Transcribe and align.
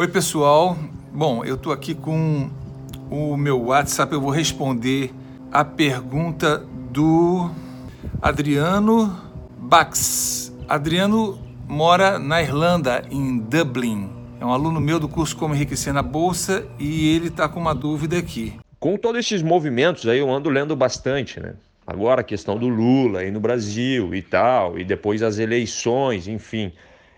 Oi, 0.00 0.08
pessoal. 0.08 0.78
Bom, 1.12 1.44
eu 1.44 1.56
estou 1.56 1.74
aqui 1.74 1.94
com 1.94 2.48
o 3.10 3.36
meu 3.36 3.64
WhatsApp. 3.64 4.10
Eu 4.14 4.20
vou 4.22 4.30
responder 4.30 5.12
a 5.52 5.62
pergunta 5.62 6.64
do 6.90 7.50
Adriano 8.22 9.14
Bax. 9.58 10.56
Adriano 10.66 11.38
mora 11.68 12.18
na 12.18 12.40
Irlanda, 12.40 13.02
em 13.10 13.40
Dublin. 13.40 14.08
É 14.40 14.46
um 14.46 14.54
aluno 14.54 14.80
meu 14.80 14.98
do 14.98 15.06
curso 15.06 15.36
Como 15.36 15.54
Enriquecer 15.54 15.92
na 15.92 16.02
Bolsa 16.02 16.66
e 16.78 17.14
ele 17.14 17.28
está 17.28 17.46
com 17.46 17.60
uma 17.60 17.74
dúvida 17.74 18.16
aqui. 18.16 18.54
Com 18.78 18.96
todos 18.96 19.20
esses 19.20 19.42
movimentos 19.42 20.08
aí, 20.08 20.20
eu 20.20 20.30
ando 20.30 20.48
lendo 20.48 20.74
bastante, 20.74 21.38
né? 21.38 21.56
Agora 21.86 22.22
a 22.22 22.24
questão 22.24 22.56
do 22.58 22.68
Lula 22.68 23.20
aí 23.20 23.30
no 23.30 23.38
Brasil 23.38 24.14
e 24.14 24.22
tal, 24.22 24.78
e 24.78 24.84
depois 24.84 25.22
as 25.22 25.38
eleições, 25.38 26.26
enfim. 26.26 26.72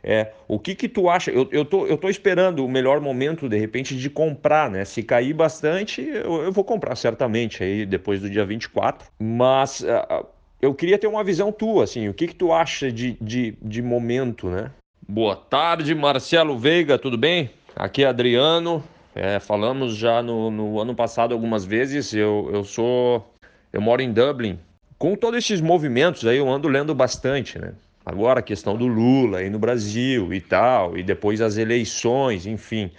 É, 0.04 0.32
o 0.48 0.58
que 0.58 0.74
que 0.74 0.88
tu 0.88 1.08
acha? 1.08 1.30
Eu, 1.30 1.48
eu, 1.52 1.64
tô, 1.64 1.86
eu 1.86 1.96
tô 1.96 2.08
esperando 2.08 2.64
o 2.64 2.68
melhor 2.68 3.00
momento, 3.00 3.48
de 3.48 3.56
repente, 3.56 3.96
de 3.96 4.10
comprar, 4.10 4.68
né? 4.68 4.84
Se 4.84 5.02
cair 5.02 5.32
bastante, 5.32 6.02
eu, 6.02 6.42
eu 6.42 6.52
vou 6.52 6.64
comprar 6.64 6.96
certamente 6.96 7.62
aí 7.62 7.86
depois 7.86 8.20
do 8.20 8.28
dia 8.28 8.44
24. 8.44 9.08
Mas 9.20 9.80
uh, 9.80 10.26
eu 10.60 10.74
queria 10.74 10.98
ter 10.98 11.06
uma 11.06 11.22
visão 11.22 11.52
tua, 11.52 11.84
assim, 11.84 12.08
o 12.08 12.14
que 12.14 12.26
que 12.26 12.34
tu 12.34 12.52
acha 12.52 12.90
de, 12.90 13.16
de, 13.20 13.56
de 13.62 13.80
momento, 13.80 14.48
né? 14.48 14.72
Boa 15.08 15.36
tarde, 15.36 15.94
Marcelo 15.94 16.58
Veiga, 16.58 16.98
tudo 16.98 17.16
bem? 17.16 17.50
Aqui 17.76 18.04
é 18.04 18.06
Adriano. 18.06 18.82
É, 19.14 19.38
falamos 19.38 19.96
já 19.96 20.22
no, 20.22 20.50
no, 20.50 20.80
ano 20.80 20.94
passado 20.94 21.34
algumas 21.34 21.64
vezes. 21.64 22.14
Eu, 22.14 22.48
eu 22.52 22.64
sou. 22.64 23.30
Eu 23.72 23.80
moro 23.80 24.02
em 24.02 24.12
Dublin. 24.12 24.58
Com 24.98 25.16
todos 25.16 25.38
esses 25.38 25.60
movimentos 25.60 26.26
aí, 26.26 26.38
eu 26.38 26.48
ando 26.48 26.68
lendo 26.68 26.94
bastante, 26.94 27.58
né? 27.58 27.72
Agora 28.04 28.40
a 28.40 28.42
questão 28.42 28.76
do 28.76 28.86
Lula 28.86 29.38
aí 29.38 29.50
no 29.50 29.58
Brasil 29.58 30.32
e 30.32 30.40
tal, 30.40 30.96
e 30.96 31.02
depois 31.02 31.40
as 31.40 31.56
eleições, 31.56 32.46
enfim. 32.46 32.90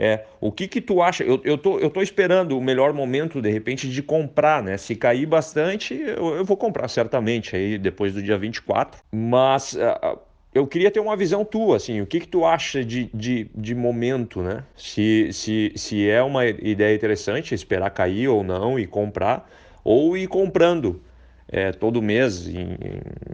É, 0.00 0.24
o 0.40 0.52
que 0.52 0.68
que 0.68 0.80
tu 0.80 1.02
acha? 1.02 1.24
Eu, 1.24 1.40
eu, 1.44 1.58
tô, 1.58 1.80
eu 1.80 1.90
tô 1.90 2.00
esperando 2.00 2.56
o 2.56 2.60
melhor 2.60 2.92
momento, 2.92 3.42
de 3.42 3.50
repente, 3.50 3.88
de 3.88 4.00
comprar, 4.00 4.62
né? 4.62 4.76
Se 4.76 4.94
cair 4.94 5.26
bastante, 5.26 5.92
eu, 5.94 6.36
eu 6.36 6.44
vou 6.44 6.56
comprar 6.56 6.86
certamente 6.86 7.56
aí 7.56 7.76
depois 7.76 8.14
do 8.14 8.22
dia 8.22 8.38
24. 8.38 9.00
Mas 9.12 9.72
uh, 9.72 10.18
eu 10.54 10.68
queria 10.68 10.90
ter 10.90 11.00
uma 11.00 11.16
visão 11.16 11.44
tua, 11.44 11.76
assim, 11.76 12.00
o 12.00 12.06
que, 12.06 12.20
que 12.20 12.28
tu 12.28 12.44
acha 12.44 12.84
de, 12.84 13.10
de, 13.12 13.50
de 13.52 13.74
momento, 13.74 14.40
né? 14.40 14.62
Se, 14.76 15.32
se, 15.32 15.72
se 15.74 16.08
é 16.08 16.22
uma 16.22 16.46
ideia 16.46 16.94
interessante 16.94 17.52
esperar 17.52 17.90
cair 17.90 18.28
ou 18.28 18.44
não 18.44 18.78
e 18.78 18.86
comprar, 18.86 19.50
ou 19.82 20.16
ir 20.16 20.28
comprando 20.28 21.02
é, 21.50 21.72
todo 21.72 22.02
mês, 22.02 22.46
em, 22.46 22.76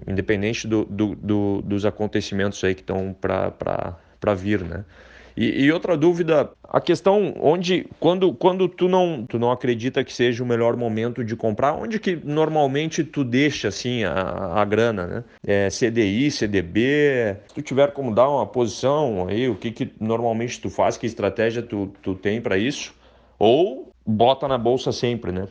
independente 0.06 0.66
do, 0.66 0.84
do, 0.84 1.14
do, 1.14 1.62
dos 1.62 1.84
acontecimentos 1.84 2.62
aí 2.62 2.74
que 2.74 2.80
estão 2.80 3.14
para 3.20 4.34
vir, 4.34 4.62
né? 4.62 4.84
E, 5.36 5.64
e, 5.64 5.72
outra 5.72 5.96
dúvida, 5.96 6.50
a 6.62 6.80
questão 6.80 7.34
onde, 7.40 7.88
quando, 7.98 8.32
quando 8.32 8.68
tu, 8.68 8.88
não, 8.88 9.26
tu 9.26 9.36
não 9.36 9.50
acredita 9.50 10.04
que 10.04 10.12
seja 10.12 10.44
o 10.44 10.46
melhor 10.46 10.76
momento 10.76 11.24
de 11.24 11.34
comprar, 11.34 11.72
onde 11.72 11.98
que 11.98 12.14
normalmente 12.22 13.02
tu 13.02 13.24
deixa 13.24 13.66
assim 13.66 14.04
a, 14.04 14.12
a 14.54 14.64
grana, 14.64 15.06
né? 15.06 15.24
É, 15.44 15.68
CDI, 15.70 16.30
CDB, 16.30 17.36
se 17.48 17.54
tu 17.54 17.62
tiver 17.62 17.92
como 17.92 18.14
dar 18.14 18.28
uma 18.28 18.46
posição 18.46 19.26
aí, 19.28 19.48
o 19.48 19.56
que 19.56 19.72
que 19.72 19.92
normalmente 20.00 20.60
tu 20.60 20.70
faz, 20.70 20.96
que 20.96 21.06
estratégia 21.06 21.62
tu, 21.62 21.92
tu 22.00 22.14
tem 22.14 22.40
para 22.40 22.56
isso? 22.56 22.94
Ou 23.36 23.92
bota 24.06 24.47
na 24.47 24.58
bolsa 24.58 24.92
sempre, 24.92 25.33
né? 25.33 25.48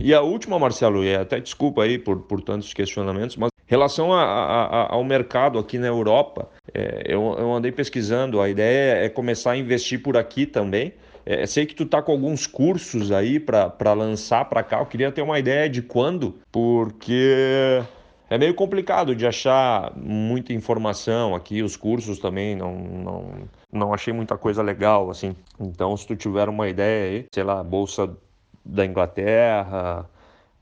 E 0.00 0.12
a 0.12 0.20
última, 0.20 0.58
Marcelo, 0.58 1.04
e 1.04 1.14
até 1.14 1.40
desculpa 1.40 1.82
aí 1.82 1.98
por, 1.98 2.20
por 2.20 2.40
tantos 2.42 2.72
questionamentos, 2.74 3.36
mas 3.36 3.50
relação 3.66 4.12
a, 4.12 4.22
a, 4.22 4.94
ao 4.94 5.02
mercado 5.02 5.58
aqui 5.58 5.78
na 5.78 5.86
Europa, 5.86 6.48
é, 6.72 7.04
eu, 7.06 7.36
eu, 7.38 7.52
andei 7.52 7.72
pesquisando, 7.72 8.40
a 8.40 8.48
ideia 8.48 9.04
é 9.04 9.08
começar 9.08 9.52
a 9.52 9.56
investir 9.56 10.02
por 10.02 10.16
aqui 10.16 10.46
também. 10.46 10.92
É, 11.26 11.46
sei 11.46 11.64
que 11.64 11.74
tu 11.74 11.86
tá 11.86 12.02
com 12.02 12.12
alguns 12.12 12.46
cursos 12.46 13.10
aí 13.10 13.40
para 13.40 13.92
lançar 13.94 14.44
para 14.44 14.62
cá. 14.62 14.80
Eu 14.80 14.86
queria 14.86 15.10
ter 15.10 15.22
uma 15.22 15.38
ideia 15.38 15.70
de 15.70 15.80
quando, 15.80 16.34
porque 16.52 17.82
é 18.28 18.38
meio 18.38 18.54
complicado 18.54 19.14
de 19.14 19.26
achar 19.26 19.92
muita 19.96 20.52
informação 20.52 21.34
aqui. 21.34 21.62
Os 21.62 21.76
cursos 21.76 22.18
também 22.18 22.56
não, 22.56 22.74
não, 22.74 23.30
não 23.72 23.94
achei 23.94 24.12
muita 24.12 24.36
coisa 24.36 24.62
legal 24.62 25.10
assim. 25.10 25.34
Então, 25.60 25.96
se 25.96 26.06
tu 26.06 26.16
tiver 26.16 26.48
uma 26.48 26.68
ideia 26.68 27.10
aí, 27.10 27.26
sei 27.32 27.44
lá, 27.44 27.62
bolsa 27.62 28.16
da 28.64 28.84
Inglaterra, 28.84 30.08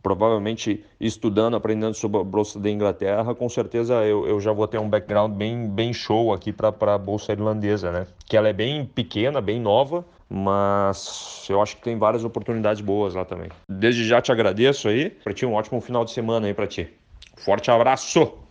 provavelmente 0.03 0.85
estudando, 1.01 1.55
aprendendo 1.55 1.95
sobre 1.95 2.21
a 2.21 2.25
Bolsa 2.25 2.59
da 2.59 2.69
Inglaterra, 2.69 3.35
com 3.35 3.49
certeza 3.49 4.05
eu, 4.05 4.27
eu 4.27 4.41
já 4.41 4.53
vou 4.53 4.67
ter 4.67 4.79
um 4.79 4.89
background 4.89 5.33
bem, 5.33 5.69
bem 5.69 5.93
show 5.93 6.33
aqui 6.33 6.53
para 6.53 6.95
a 6.95 6.99
Bolsa 6.99 7.33
Irlandesa, 7.33 7.93
né? 7.93 8.07
Que 8.27 8.37
ela 8.37 8.49
é 8.49 8.53
bem 8.53 8.85
pequena, 8.85 9.41
bem 9.41 9.61
nova, 9.61 10.05
mas 10.29 11.47
eu 11.49 11.63
acho 11.63 11.77
que 11.77 11.83
tem 11.83 11.97
várias 11.97 12.25
oportunidades 12.25 12.83
boas 12.83 13.15
lá 13.15 13.25
também. 13.25 13.49
Desde 13.69 14.05
já 14.05 14.21
te 14.21 14.33
agradeço 14.33 14.89
aí, 14.89 15.11
para 15.11 15.33
ti 15.33 15.47
um 15.47 15.55
ótimo 15.55 15.81
final 15.81 16.05
de 16.05 16.11
semana 16.11 16.49
aí 16.49 16.55
para 16.55 16.67
ti. 16.67 16.89
Forte 17.37 17.71
abraço! 17.71 18.43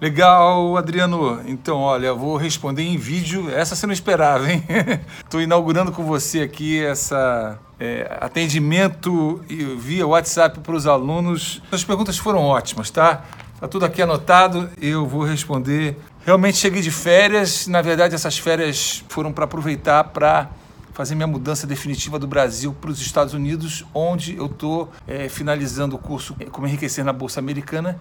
Legal, 0.00 0.76
Adriano. 0.76 1.40
Então, 1.46 1.78
olha, 1.78 2.12
vou 2.12 2.36
responder 2.36 2.82
em 2.82 2.98
vídeo. 2.98 3.48
Essa 3.50 3.76
você 3.76 3.86
não 3.86 3.92
esperava, 3.92 4.52
hein? 4.52 4.62
Estou 5.22 5.40
inaugurando 5.40 5.92
com 5.92 6.04
você 6.04 6.40
aqui 6.42 6.84
essa 6.84 7.58
é, 7.78 8.18
atendimento 8.20 9.40
via 9.78 10.06
WhatsApp 10.06 10.60
para 10.60 10.74
os 10.74 10.86
alunos. 10.86 11.62
As 11.70 11.84
perguntas 11.84 12.18
foram 12.18 12.42
ótimas, 12.42 12.90
tá? 12.90 13.24
Tá 13.60 13.68
tudo 13.68 13.86
aqui 13.86 14.02
anotado. 14.02 14.68
Eu 14.80 15.06
vou 15.06 15.22
responder. 15.22 15.96
Realmente 16.26 16.58
cheguei 16.58 16.82
de 16.82 16.90
férias. 16.90 17.68
Na 17.68 17.80
verdade, 17.80 18.14
essas 18.14 18.36
férias 18.36 19.04
foram 19.08 19.32
para 19.32 19.44
aproveitar 19.44 20.04
para 20.04 20.50
fazer 20.94 21.16
minha 21.16 21.26
mudança 21.26 21.66
definitiva 21.66 22.18
do 22.18 22.26
Brasil 22.26 22.72
para 22.72 22.88
os 22.88 23.00
Estados 23.00 23.34
Unidos, 23.34 23.84
onde 23.92 24.36
eu 24.36 24.46
estou 24.46 24.90
é, 25.06 25.28
finalizando 25.28 25.96
o 25.96 25.98
curso 25.98 26.34
Como 26.52 26.66
Enriquecer 26.66 27.04
na 27.04 27.12
Bolsa 27.12 27.40
Americana 27.40 27.98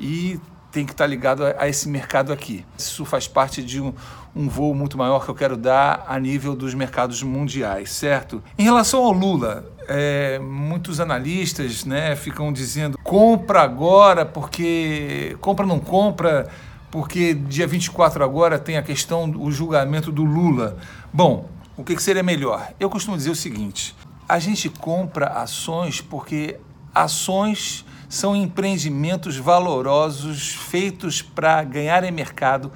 e 0.00 0.40
tem 0.72 0.86
que 0.86 0.92
estar 0.92 1.06
ligado 1.06 1.44
a, 1.44 1.68
esse 1.68 1.86
mercado 1.86 2.32
aqui. 2.32 2.64
Isso 2.78 3.04
faz 3.04 3.28
parte 3.28 3.62
de 3.62 3.82
um, 3.82 3.92
um 4.34 4.48
voo 4.48 4.74
muito 4.74 4.96
maior 4.96 5.22
que 5.22 5.30
eu 5.30 5.34
quero 5.34 5.58
dar 5.58 6.06
a 6.08 6.18
nível 6.18 6.56
dos 6.56 6.72
mercados 6.72 7.22
mundiais, 7.22 7.92
certo? 7.92 8.42
Em 8.58 8.62
relação 8.62 9.04
ao 9.04 9.12
Lula, 9.12 9.70
é, 9.86 10.38
muitos 10.38 11.00
analistas 11.00 11.84
né, 11.84 12.16
ficam 12.16 12.50
dizendo 12.50 12.96
compra 13.04 13.60
agora 13.60 14.24
porque 14.24 15.36
compra 15.42 15.66
não 15.66 15.78
compra 15.78 16.48
porque 16.90 17.34
dia 17.34 17.66
24 17.66 18.22
agora 18.24 18.58
tem 18.58 18.76
a 18.76 18.82
questão 18.82 19.28
do 19.28 19.50
julgamento 19.50 20.10
do 20.10 20.24
Lula. 20.24 20.76
Bom, 21.12 21.48
o 21.76 21.82
que, 21.84 21.96
que 21.96 22.02
seria 22.02 22.22
melhor? 22.22 22.72
Eu 22.78 22.90
costumo 22.90 23.16
dizer 23.16 23.30
o 23.30 23.36
seguinte: 23.36 23.94
a 24.28 24.38
gente 24.38 24.68
compra 24.68 25.26
ações 25.28 26.00
porque 26.00 26.58
ações 26.94 27.84
são 28.08 28.36
empreendimentos 28.36 29.38
valorosos 29.38 30.54
feitos 30.54 31.22
para 31.22 31.64
ganhar 31.64 32.04
em 32.04 32.10
mercado, 32.10 32.70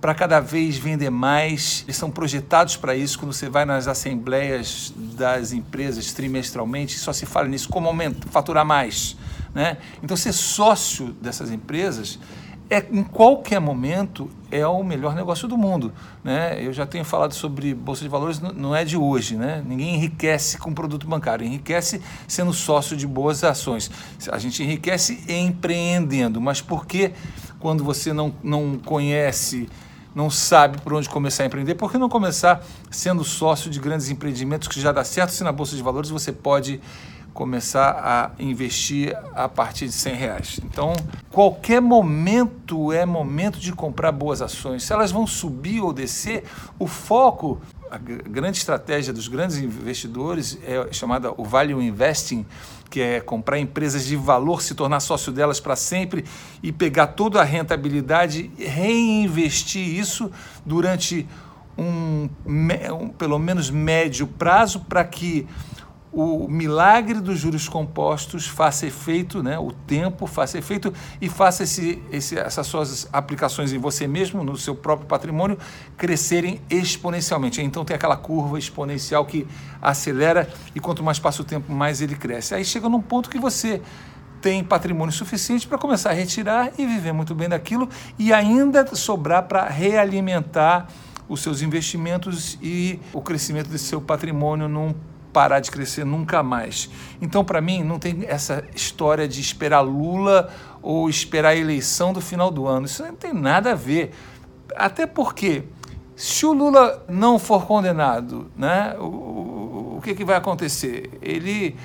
para 0.00 0.14
cada 0.14 0.40
vez 0.40 0.78
vender 0.78 1.10
mais. 1.10 1.84
Eles 1.84 1.96
são 1.96 2.10
projetados 2.10 2.74
para 2.74 2.96
isso. 2.96 3.18
Quando 3.18 3.34
você 3.34 3.50
vai 3.50 3.66
nas 3.66 3.86
assembleias 3.86 4.92
das 4.96 5.52
empresas 5.52 6.12
trimestralmente, 6.14 6.98
só 6.98 7.12
se 7.12 7.26
fala 7.26 7.48
nisso 7.48 7.68
como 7.68 7.86
aumento, 7.86 8.26
faturar 8.30 8.64
mais. 8.64 9.14
Né? 9.54 9.76
Então, 10.02 10.16
ser 10.16 10.32
sócio 10.32 11.08
dessas 11.20 11.50
empresas 11.50 12.18
é, 12.70 12.84
em 12.90 13.02
qualquer 13.02 13.60
momento 13.60 14.28
é 14.50 14.66
o 14.66 14.82
melhor 14.82 15.14
negócio 15.14 15.48
do 15.48 15.56
mundo. 15.56 15.92
Né? 16.22 16.62
Eu 16.62 16.72
já 16.72 16.86
tenho 16.86 17.04
falado 17.04 17.32
sobre 17.32 17.74
Bolsa 17.74 18.02
de 18.02 18.08
Valores, 18.08 18.40
não 18.40 18.74
é 18.74 18.84
de 18.84 18.96
hoje. 18.96 19.36
Né? 19.36 19.62
Ninguém 19.66 19.94
enriquece 19.94 20.58
com 20.58 20.72
produto 20.72 21.06
bancário, 21.06 21.46
enriquece 21.46 22.02
sendo 22.26 22.52
sócio 22.52 22.96
de 22.96 23.06
boas 23.06 23.42
ações. 23.42 23.90
A 24.30 24.38
gente 24.38 24.62
enriquece 24.62 25.24
empreendendo, 25.28 26.40
mas 26.40 26.60
por 26.60 26.86
que 26.86 27.12
quando 27.58 27.82
você 27.82 28.12
não, 28.12 28.34
não 28.42 28.78
conhece, 28.78 29.68
não 30.14 30.28
sabe 30.28 30.78
por 30.82 30.92
onde 30.92 31.08
começar 31.08 31.44
a 31.44 31.46
empreender, 31.46 31.74
por 31.74 31.90
que 31.90 31.96
não 31.96 32.08
começar 32.08 32.62
sendo 32.90 33.24
sócio 33.24 33.70
de 33.70 33.80
grandes 33.80 34.10
empreendimentos 34.10 34.68
que 34.68 34.80
já 34.80 34.92
dá 34.92 35.04
certo 35.04 35.30
se 35.30 35.42
na 35.42 35.52
Bolsa 35.52 35.74
de 35.74 35.82
Valores 35.82 36.10
você 36.10 36.32
pode 36.32 36.80
começar 37.38 37.90
a 37.90 38.42
investir 38.42 39.16
a 39.32 39.48
partir 39.48 39.86
de 39.86 39.92
100 39.92 40.14
reais. 40.16 40.60
Então, 40.64 40.92
qualquer 41.30 41.80
momento 41.80 42.92
é 42.92 43.06
momento 43.06 43.60
de 43.60 43.72
comprar 43.72 44.10
boas 44.10 44.42
ações. 44.42 44.82
Se 44.82 44.92
elas 44.92 45.12
vão 45.12 45.24
subir 45.24 45.80
ou 45.80 45.92
descer, 45.92 46.42
o 46.80 46.88
foco, 46.88 47.60
a 47.92 47.96
grande 47.96 48.58
estratégia 48.58 49.12
dos 49.12 49.28
grandes 49.28 49.56
investidores 49.58 50.58
é 50.64 50.92
chamada 50.92 51.32
o 51.36 51.44
value 51.44 51.80
investing, 51.80 52.44
que 52.90 53.00
é 53.00 53.20
comprar 53.20 53.60
empresas 53.60 54.04
de 54.04 54.16
valor, 54.16 54.60
se 54.60 54.74
tornar 54.74 54.98
sócio 54.98 55.30
delas 55.30 55.60
para 55.60 55.76
sempre 55.76 56.24
e 56.60 56.72
pegar 56.72 57.06
toda 57.06 57.40
a 57.40 57.44
rentabilidade, 57.44 58.50
reinvestir 58.58 59.86
isso 59.86 60.28
durante 60.66 61.24
um, 61.78 62.28
um 62.44 63.08
pelo 63.10 63.38
menos 63.38 63.70
médio 63.70 64.26
prazo 64.26 64.80
para 64.80 65.04
que 65.04 65.46
o 66.12 66.48
milagre 66.48 67.20
dos 67.20 67.38
juros 67.38 67.68
compostos 67.68 68.46
faça 68.46 68.86
efeito, 68.86 69.42
né? 69.42 69.58
o 69.58 69.72
tempo 69.72 70.26
faça 70.26 70.58
efeito 70.58 70.92
e 71.20 71.28
faça 71.28 71.64
esse, 71.64 72.02
esse, 72.10 72.38
essas 72.38 72.66
suas 72.66 73.08
aplicações 73.12 73.72
em 73.72 73.78
você 73.78 74.06
mesmo, 74.06 74.42
no 74.42 74.56
seu 74.56 74.74
próprio 74.74 75.06
patrimônio, 75.06 75.58
crescerem 75.96 76.60
exponencialmente. 76.70 77.60
Então 77.60 77.84
tem 77.84 77.94
aquela 77.94 78.16
curva 78.16 78.58
exponencial 78.58 79.24
que 79.26 79.46
acelera 79.82 80.48
e 80.74 80.80
quanto 80.80 81.02
mais 81.02 81.18
passa 81.18 81.42
o 81.42 81.44
tempo, 81.44 81.72
mais 81.72 82.00
ele 82.00 82.14
cresce. 82.14 82.54
Aí 82.54 82.64
chega 82.64 82.88
num 82.88 83.02
ponto 83.02 83.28
que 83.28 83.38
você 83.38 83.82
tem 84.40 84.62
patrimônio 84.64 85.12
suficiente 85.12 85.66
para 85.66 85.78
começar 85.78 86.10
a 86.10 86.14
retirar 86.14 86.72
e 86.78 86.86
viver 86.86 87.12
muito 87.12 87.34
bem 87.34 87.48
daquilo 87.48 87.88
e 88.18 88.32
ainda 88.32 88.86
sobrar 88.94 89.42
para 89.44 89.68
realimentar 89.68 90.88
os 91.28 91.42
seus 91.42 91.60
investimentos 91.60 92.56
e 92.62 92.98
o 93.12 93.20
crescimento 93.20 93.68
desse 93.68 93.84
seu 93.84 94.00
patrimônio 94.00 94.68
num 94.68 94.94
parar 95.38 95.60
de 95.60 95.70
crescer 95.70 96.04
nunca 96.04 96.42
mais. 96.42 96.90
Então, 97.22 97.44
para 97.44 97.60
mim, 97.60 97.84
não 97.84 97.96
tem 97.96 98.24
essa 98.26 98.64
história 98.74 99.28
de 99.28 99.40
esperar 99.40 99.82
Lula 99.82 100.52
ou 100.82 101.08
esperar 101.08 101.50
a 101.50 101.56
eleição 101.56 102.12
do 102.12 102.20
final 102.20 102.50
do 102.50 102.66
ano. 102.66 102.86
Isso 102.86 103.04
não 103.04 103.14
tem 103.14 103.32
nada 103.32 103.70
a 103.70 103.74
ver. 103.76 104.12
Até 104.74 105.06
porque, 105.06 105.62
se 106.16 106.44
o 106.44 106.52
Lula 106.52 107.04
não 107.08 107.38
for 107.38 107.66
condenado, 107.66 108.50
né, 108.56 108.96
o, 108.98 109.04
o, 109.04 109.94
o 109.98 110.00
que, 110.02 110.12
que 110.12 110.24
vai 110.24 110.34
acontecer? 110.34 111.08
Ele, 111.22 111.76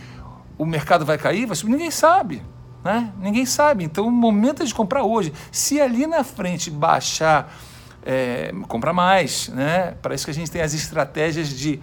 o 0.58 0.66
mercado 0.66 1.06
vai 1.06 1.20
cair? 1.20 1.48
Ninguém 1.64 1.92
sabe. 1.92 2.42
Né? 2.84 3.14
Ninguém 3.20 3.46
sabe. 3.46 3.84
Então, 3.84 4.08
o 4.08 4.12
momento 4.12 4.64
é 4.64 4.66
de 4.66 4.74
comprar 4.74 5.04
hoje. 5.04 5.32
Se 5.52 5.80
ali 5.80 6.08
na 6.08 6.24
frente 6.24 6.72
baixar, 6.72 7.54
é, 8.04 8.52
compra 8.68 8.92
mais. 8.94 9.50
Né? 9.50 9.94
Para 10.02 10.16
isso 10.16 10.26
que 10.26 10.32
a 10.32 10.34
gente 10.34 10.50
tem 10.50 10.64
as 10.64 10.74
estratégias 10.74 11.50
de 11.50 11.80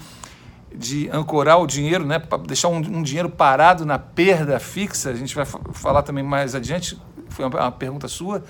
de 0.74 1.08
ancorar 1.10 1.60
o 1.60 1.66
dinheiro, 1.66 2.04
né, 2.04 2.18
para 2.18 2.38
deixar 2.38 2.68
um, 2.68 2.76
um, 2.76 3.02
dinheiro 3.02 3.28
parado 3.28 3.84
na 3.84 3.98
perda 3.98 4.58
fixa, 4.60 5.10
a 5.10 5.14
gente 5.14 5.34
vai 5.34 5.44
falar 5.44 6.02
também 6.02 6.22
mais 6.22 6.54
adiante, 6.54 7.00
foi 7.28 7.44
uma, 7.44 7.60
uma 7.60 7.72
pergunta 7.72 8.08
sua, 8.08 8.44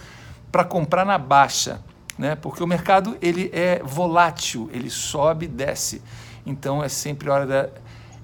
para 0.53 0.65
comprar 0.65 1.05
na 1.05 1.17
baixa, 1.17 1.81
né, 2.19 2.35
porque 2.35 2.63
o 2.63 2.67
mercado 2.67 3.17
ele 3.23 3.51
é 3.53 3.81
volátil, 3.83 4.69
ele 4.73 4.91
sobe 4.91 5.47
e 5.47 5.49
desce, 5.49 6.03
então 6.45 6.85
é 6.85 6.89
sempre 6.89 7.31
hora 7.31 7.47
da, 7.47 7.69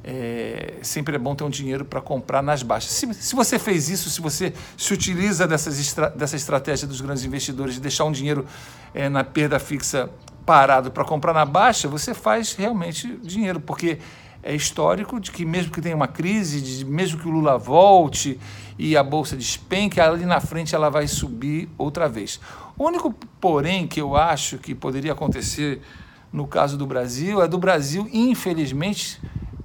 é, 0.06 0.74
sempre 0.82 1.16
é 1.16 1.18
bom 1.18 1.34
ter 1.34 1.42
um 1.42 1.50
dinheiro 1.50 1.84
para 1.84 2.00
comprar 2.00 2.40
nas 2.40 2.62
baixas. 2.62 2.92
Se, 2.92 3.12
se 3.12 3.34
você 3.34 3.58
fez 3.58 3.88
isso, 3.88 4.08
se 4.08 4.20
você 4.20 4.52
se 4.76 4.94
utiliza 4.94 5.48
dessas 5.48 5.80
estra, 5.80 6.08
dessa 6.10 6.36
estratégia 6.36 6.86
dos 6.86 7.00
grandes 7.00 7.24
investidores 7.24 7.74
de 7.74 7.80
deixar 7.80 8.04
um 8.04 8.12
dinheiro 8.12 8.46
é, 8.94 9.08
na 9.08 9.24
perda 9.24 9.58
fixa 9.58 10.08
parado 10.46 10.92
para 10.92 11.04
comprar 11.04 11.34
na 11.34 11.44
baixa, 11.44 11.88
você 11.88 12.14
faz 12.14 12.54
realmente 12.54 13.18
dinheiro, 13.22 13.58
porque 13.58 13.98
é 14.42 14.54
histórico 14.54 15.18
de 15.18 15.32
que 15.32 15.44
mesmo 15.44 15.72
que 15.72 15.82
tenha 15.82 15.96
uma 15.96 16.06
crise, 16.06 16.60
de, 16.60 16.84
mesmo 16.84 17.18
que 17.18 17.26
o 17.26 17.30
Lula 17.32 17.58
volte 17.58 18.38
e 18.78 18.96
a 18.96 19.02
bolsa 19.02 19.36
despenque, 19.36 20.00
ali 20.00 20.24
na 20.24 20.40
frente 20.40 20.72
ela 20.72 20.88
vai 20.88 21.08
subir 21.08 21.68
outra 21.76 22.08
vez. 22.08 22.40
O 22.78 22.84
único 22.84 23.12
porém 23.40 23.88
que 23.88 24.00
eu 24.00 24.16
acho 24.16 24.58
que 24.58 24.72
poderia 24.72 25.12
acontecer 25.12 25.82
no 26.32 26.46
caso 26.46 26.76
do 26.76 26.86
Brasil 26.86 27.42
é 27.42 27.48
do 27.48 27.58
Brasil, 27.58 28.08
infelizmente, 28.12 29.20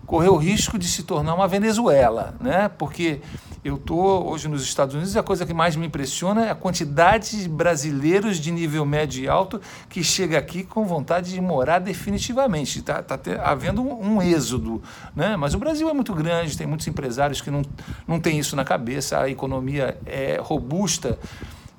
correr 0.07 0.29
o 0.29 0.37
risco 0.37 0.79
de 0.79 0.87
se 0.87 1.03
tornar 1.03 1.35
uma 1.35 1.47
Venezuela, 1.47 2.33
né? 2.39 2.69
Porque 2.69 3.21
eu 3.63 3.75
estou 3.75 4.27
hoje 4.27 4.47
nos 4.47 4.63
Estados 4.63 4.95
Unidos 4.95 5.13
e 5.13 5.19
a 5.19 5.23
coisa 5.23 5.45
que 5.45 5.53
mais 5.53 5.75
me 5.75 5.85
impressiona 5.85 6.47
é 6.47 6.49
a 6.49 6.55
quantidade 6.55 7.43
de 7.43 7.47
brasileiros 7.47 8.37
de 8.37 8.51
nível 8.51 8.85
médio 8.85 9.23
e 9.23 9.27
alto 9.27 9.61
que 9.87 10.03
chega 10.03 10.37
aqui 10.37 10.63
com 10.63 10.83
vontade 10.85 11.31
de 11.31 11.39
morar 11.39 11.77
definitivamente. 11.77 12.79
Está 12.79 13.03
tá, 13.03 13.17
tá 13.17 13.43
havendo 13.43 13.83
um, 13.83 14.15
um, 14.15 14.21
êxodo. 14.21 14.81
Né? 15.15 15.37
Mas 15.37 15.53
o 15.53 15.59
Brasil 15.59 15.87
é 15.87 15.93
muito 15.93 16.13
grande, 16.13 16.57
tem 16.57 16.65
muitos 16.65 16.87
empresários 16.87 17.39
que 17.39 17.51
não, 17.51 17.61
não 18.07 18.19
têm 18.19 18.39
isso 18.39 18.55
na 18.55 18.65
cabeça, 18.65 19.19
a 19.19 19.29
economia 19.29 19.95
é 20.07 20.39
robusta. 20.41 21.19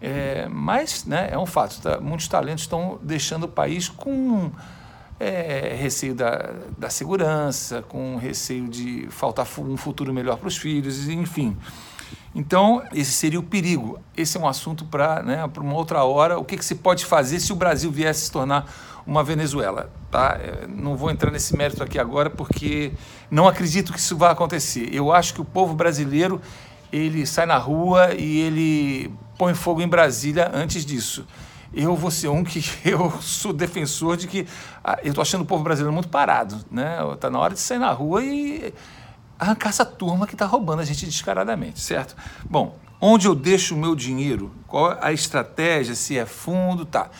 É, 0.00 0.48
mas 0.48 1.04
né, 1.04 1.28
é 1.30 1.38
um 1.38 1.46
fato, 1.46 1.80
tá? 1.80 2.00
muitos 2.00 2.26
talentos 2.26 2.64
estão 2.64 2.98
deixando 3.02 3.44
o 3.44 3.48
país 3.48 3.88
com 3.88 4.50
é, 5.22 5.76
receio 5.76 6.14
da, 6.16 6.52
da 6.76 6.90
segurança, 6.90 7.80
com 7.82 8.16
receio 8.16 8.68
de 8.68 9.06
faltar 9.08 9.46
um 9.58 9.76
futuro 9.76 10.12
melhor 10.12 10.36
para 10.36 10.48
os 10.48 10.56
filhos, 10.56 11.08
enfim. 11.08 11.56
Então, 12.34 12.82
esse 12.92 13.12
seria 13.12 13.38
o 13.38 13.42
perigo. 13.42 14.00
Esse 14.16 14.36
é 14.36 14.40
um 14.40 14.48
assunto 14.48 14.84
para 14.84 15.22
né, 15.22 15.44
uma 15.58 15.74
outra 15.74 16.02
hora. 16.02 16.38
O 16.38 16.44
que, 16.44 16.56
que 16.56 16.64
se 16.64 16.74
pode 16.74 17.04
fazer 17.04 17.38
se 17.38 17.52
o 17.52 17.56
Brasil 17.56 17.90
viesse 17.90 18.22
se 18.22 18.32
tornar 18.32 18.66
uma 19.06 19.22
Venezuela? 19.22 19.90
Tá? 20.10 20.38
É, 20.40 20.66
não 20.66 20.96
vou 20.96 21.08
entrar 21.08 21.30
nesse 21.30 21.56
mérito 21.56 21.84
aqui 21.84 22.00
agora, 22.00 22.28
porque 22.28 22.92
não 23.30 23.46
acredito 23.46 23.92
que 23.92 24.00
isso 24.00 24.16
vá 24.16 24.32
acontecer. 24.32 24.88
Eu 24.92 25.12
acho 25.12 25.34
que 25.34 25.40
o 25.40 25.44
povo 25.44 25.74
brasileiro 25.74 26.40
ele 26.92 27.24
sai 27.26 27.46
na 27.46 27.58
rua 27.58 28.12
e 28.14 28.40
ele 28.40 29.14
põe 29.38 29.54
fogo 29.54 29.80
em 29.80 29.88
Brasília 29.88 30.50
antes 30.52 30.84
disso 30.84 31.24
eu 31.74 31.96
vou 31.96 32.10
ser 32.10 32.28
um 32.28 32.44
que 32.44 32.62
eu 32.88 33.10
sou 33.20 33.52
defensor 33.52 34.16
de 34.16 34.28
que 34.28 34.46
ah, 34.84 34.98
eu 35.02 35.10
estou 35.10 35.22
achando 35.22 35.42
o 35.42 35.46
povo 35.46 35.64
brasileiro 35.64 35.92
muito 35.92 36.08
parado, 36.08 36.64
né? 36.70 36.98
Está 37.12 37.30
na 37.30 37.38
hora 37.38 37.54
de 37.54 37.60
sair 37.60 37.78
na 37.78 37.90
rua 37.90 38.22
e 38.22 38.72
arrancar 39.38 39.70
essa 39.70 39.84
turma 39.84 40.26
que 40.26 40.34
está 40.34 40.46
roubando 40.46 40.80
a 40.80 40.84
gente 40.84 41.04
descaradamente, 41.04 41.80
certo? 41.80 42.14
Bom, 42.44 42.78
onde 43.00 43.26
eu 43.26 43.34
deixo 43.34 43.74
o 43.74 43.78
meu 43.78 43.94
dinheiro? 43.96 44.52
Qual 44.66 44.96
a 45.00 45.12
estratégia? 45.12 45.94
Se 45.94 46.16
é 46.16 46.26
fundo, 46.26 46.84
tá? 46.84 47.10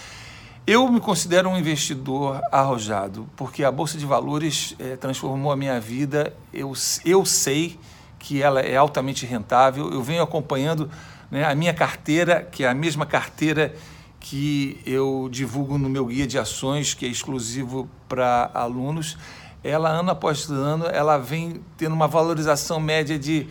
Eu 0.64 0.88
me 0.88 1.00
considero 1.00 1.48
um 1.48 1.58
investidor 1.58 2.40
arrojado, 2.52 3.28
porque 3.34 3.64
a 3.64 3.72
Bolsa 3.72 3.98
de 3.98 4.06
Valores 4.06 4.76
é, 4.78 4.94
transformou 4.94 5.50
a 5.50 5.56
minha 5.56 5.80
vida. 5.80 6.32
Eu, 6.52 6.72
eu 7.04 7.24
sei 7.24 7.80
que 8.16 8.40
ela 8.40 8.60
é 8.60 8.76
altamente 8.76 9.26
rentável. 9.26 9.92
Eu 9.92 10.00
venho 10.00 10.22
acompanhando 10.22 10.88
né, 11.28 11.44
a 11.44 11.52
minha 11.56 11.74
carteira, 11.74 12.42
que 12.42 12.62
é 12.62 12.68
a 12.68 12.74
mesma 12.74 13.04
carteira 13.04 13.74
que 14.22 14.80
eu 14.86 15.28
divulgo 15.30 15.76
no 15.76 15.88
meu 15.88 16.06
guia 16.06 16.26
de 16.26 16.38
ações, 16.38 16.94
que 16.94 17.04
é 17.04 17.08
exclusivo 17.08 17.90
para 18.08 18.50
alunos, 18.54 19.18
ela 19.64 19.90
ano 19.90 20.10
após 20.10 20.48
ano, 20.48 20.86
ela 20.86 21.18
vem 21.18 21.60
tendo 21.76 21.92
uma 21.92 22.06
valorização 22.06 22.80
média 22.80 23.18
de 23.18 23.48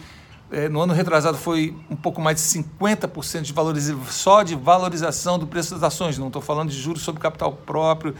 eh, 0.49 0.69
no 0.69 0.81
ano 0.81 0.93
retrasado 0.93 1.37
foi 1.37 1.75
um 1.89 1.95
pouco 1.95 2.21
mais 2.21 2.37
de 2.37 2.63
50% 2.63 3.41
de 3.41 3.53
valorização, 3.53 4.05
só 4.09 4.43
de 4.43 4.55
valorização 4.55 5.37
do 5.37 5.45
preço 5.45 5.73
das 5.73 5.83
ações, 5.83 6.17
não 6.17 6.27
estou 6.27 6.41
falando 6.41 6.69
de 6.69 6.77
juros 6.77 7.03
sobre 7.03 7.21
capital 7.21 7.53
próprio, 7.53 8.15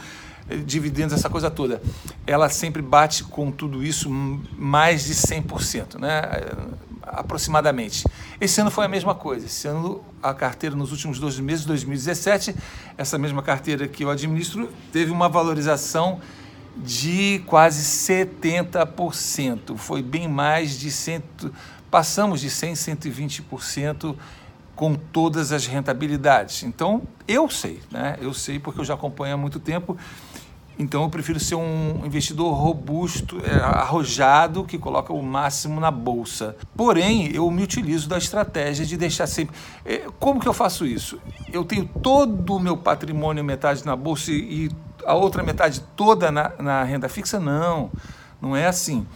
eh, 0.48 0.56
dividendos, 0.56 1.14
essa 1.14 1.30
coisa 1.30 1.50
toda. 1.50 1.82
Ela 2.26 2.48
sempre 2.48 2.80
bate 2.80 3.24
com 3.24 3.50
tudo 3.50 3.82
isso 3.82 4.08
mais 4.10 5.04
de 5.04 5.14
100%, 5.14 5.98
né? 5.98 6.22
Aproximadamente. 7.02 8.04
Esse 8.40 8.60
ano 8.60 8.70
foi 8.70 8.84
a 8.84 8.88
mesma 8.88 9.14
coisa. 9.14 9.46
Esse 9.46 9.68
ano, 9.68 10.02
a 10.22 10.32
carteira 10.32 10.74
nos 10.76 10.92
últimos 10.92 11.18
12 11.18 11.42
meses, 11.42 11.64
2017, 11.64 12.54
essa 12.96 13.18
mesma 13.18 13.42
carteira 13.42 13.88
que 13.88 14.04
eu 14.04 14.10
administro, 14.10 14.70
teve 14.92 15.10
uma 15.10 15.28
valorização 15.28 16.20
de 16.76 17.42
quase 17.46 17.82
70%. 17.82 19.76
Foi 19.76 20.02
bem 20.02 20.26
mais 20.28 20.78
de 20.78 20.90
cento, 20.90 21.52
passamos 21.90 22.40
de 22.40 22.48
100, 22.48 22.74
120% 22.74 24.16
com 24.74 24.94
todas 24.94 25.52
as 25.52 25.66
rentabilidades. 25.66 26.62
Então, 26.62 27.02
eu 27.28 27.48
sei, 27.50 27.80
né? 27.90 28.16
Eu 28.20 28.32
sei 28.32 28.58
porque 28.58 28.80
eu 28.80 28.84
já 28.84 28.94
acompanho 28.94 29.34
há 29.34 29.36
muito 29.36 29.60
tempo 29.60 29.98
então 30.78 31.02
eu 31.02 31.10
prefiro 31.10 31.38
ser 31.38 31.54
um 31.54 32.00
investidor 32.04 32.52
robusto, 32.54 33.40
é, 33.44 33.54
arrojado, 33.56 34.64
que 34.64 34.78
coloca 34.78 35.12
o 35.12 35.22
máximo 35.22 35.80
na 35.80 35.90
bolsa. 35.90 36.56
Porém, 36.76 37.30
eu 37.34 37.50
me 37.50 37.62
utilizo 37.62 38.08
da 38.08 38.18
estratégia 38.18 38.84
de 38.84 38.96
deixar 38.96 39.26
sempre. 39.26 39.54
É, 39.84 40.06
como 40.18 40.40
que 40.40 40.48
eu 40.48 40.52
faço 40.52 40.86
isso? 40.86 41.18
Eu 41.52 41.64
tenho 41.64 41.84
todo 41.84 42.56
o 42.56 42.60
meu 42.60 42.76
patrimônio 42.76 43.44
metade 43.44 43.84
na 43.84 43.94
bolsa 43.94 44.32
e 44.32 44.70
a 45.04 45.14
outra 45.14 45.42
metade 45.42 45.80
toda 45.96 46.30
na, 46.30 46.52
na 46.58 46.82
renda 46.84 47.08
fixa? 47.08 47.38
Não, 47.38 47.90
não 48.40 48.56
é 48.56 48.66
assim. 48.66 49.06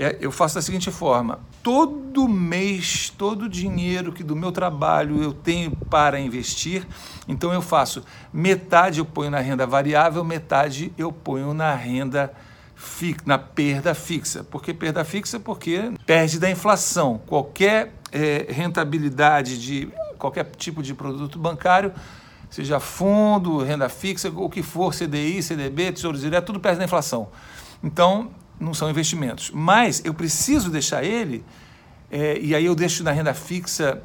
É, 0.00 0.16
eu 0.18 0.32
faço 0.32 0.54
da 0.54 0.62
seguinte 0.62 0.90
forma: 0.90 1.40
todo 1.62 2.26
mês, 2.26 3.12
todo 3.18 3.46
dinheiro 3.46 4.12
que 4.12 4.24
do 4.24 4.34
meu 4.34 4.50
trabalho 4.50 5.22
eu 5.22 5.34
tenho 5.34 5.72
para 5.76 6.18
investir, 6.18 6.86
então 7.28 7.52
eu 7.52 7.60
faço 7.60 8.02
metade 8.32 8.98
eu 8.98 9.04
ponho 9.04 9.30
na 9.30 9.40
renda 9.40 9.66
variável, 9.66 10.24
metade 10.24 10.90
eu 10.96 11.12
ponho 11.12 11.52
na 11.52 11.74
renda 11.74 12.32
fixa, 12.74 13.20
na 13.26 13.36
perda 13.36 13.94
fixa. 13.94 14.42
Por 14.42 14.62
que 14.62 14.72
perda 14.72 15.04
fixa? 15.04 15.38
Porque 15.38 15.92
perde 16.06 16.40
da 16.40 16.50
inflação. 16.50 17.20
Qualquer 17.26 17.92
é, 18.10 18.46
rentabilidade 18.48 19.60
de 19.60 19.90
qualquer 20.16 20.44
tipo 20.56 20.82
de 20.82 20.94
produto 20.94 21.38
bancário, 21.38 21.92
seja 22.48 22.80
fundo, 22.80 23.58
renda 23.58 23.90
fixa, 23.90 24.30
o 24.34 24.48
que 24.48 24.62
for, 24.62 24.94
CDI, 24.94 25.42
CDB, 25.42 25.92
Tesouro 25.92 26.16
Direto, 26.16 26.46
tudo 26.46 26.58
perde 26.60 26.78
da 26.78 26.86
inflação. 26.86 27.28
Então, 27.84 28.30
não 28.60 28.74
são 28.74 28.90
investimentos. 28.90 29.50
Mas 29.52 30.02
eu 30.04 30.14
preciso 30.14 30.70
deixar 30.70 31.02
ele, 31.02 31.44
é, 32.10 32.38
e 32.38 32.54
aí 32.54 32.64
eu 32.64 32.74
deixo 32.74 33.02
na 33.02 33.10
renda 33.10 33.34
fixa 33.34 34.02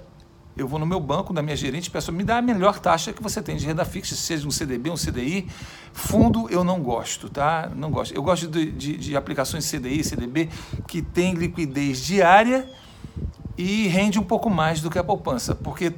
eu 0.57 0.67
vou 0.67 0.79
no 0.79 0.85
meu 0.85 1.01
banco, 1.01 1.33
da 1.33 1.41
minha 1.41 1.55
gerente, 1.55 1.91
peço, 1.91 2.13
me 2.13 2.23
dá 2.23 2.37
a 2.37 2.41
melhor 2.41 2.79
taxa 2.79 3.11
que 3.11 3.21
você 3.21 3.41
tem 3.41 3.57
de 3.57 3.65
renda 3.65 3.83
fixa, 3.83 4.15
seja 4.15 4.47
um 4.47 4.51
CDB, 4.51 4.89
um 4.89 4.95
CDI. 4.95 5.47
Fundo 5.91 6.49
eu 6.49 6.63
não 6.63 6.79
gosto, 6.81 7.29
tá? 7.29 7.69
Não 7.75 7.91
gosto. 7.91 8.15
Eu 8.15 8.23
gosto 8.23 8.47
de, 8.47 8.71
de, 8.71 8.97
de 8.97 9.17
aplicações 9.17 9.69
CDI, 9.69 10.03
CDB, 10.03 10.49
que 10.87 11.01
tem 11.01 11.33
liquidez 11.33 11.99
diária 11.99 12.69
e 13.57 13.87
rende 13.87 14.17
um 14.17 14.23
pouco 14.23 14.49
mais 14.49 14.79
do 14.79 14.89
que 14.89 14.97
a 14.97 15.03
poupança, 15.03 15.53
porque 15.53 15.93